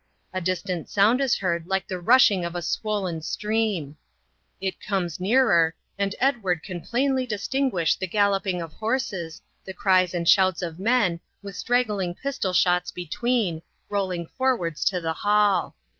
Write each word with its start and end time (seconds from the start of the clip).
A 0.33 0.41
distant 0.41 0.89
sound 0.89 1.21
is 1.21 1.37
heard 1.37 1.67
like 1.67 1.87
the 1.87 1.99
rushing 1.99 2.43
of 2.43 2.55
a 2.55 2.63
swoln 2.63 3.21
stream; 3.21 3.97
it 4.59 4.81
comes 4.81 5.19
nearer, 5.19 5.75
and 5.95 6.15
Edward 6.19 6.63
can 6.63 6.81
plainly 6.81 7.27
distinguish 7.27 7.95
the 7.95 8.07
galloping 8.07 8.63
of 8.63 8.73
horses, 8.73 9.43
the 9.63 9.75
cries 9.75 10.15
and 10.15 10.27
shouts 10.27 10.63
of 10.63 10.79
men, 10.79 11.19
with 11.43 11.55
straggling 11.55 12.15
pistol 12.15 12.51
shots 12.51 12.89
between, 12.89 13.61
rolling 13.89 14.25
forwards 14.25 14.83
to 14.85 14.99
the 14.99 15.13
Hall. 15.13 15.75